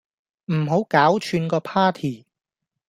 [0.51, 2.25] 唔好搞串個 party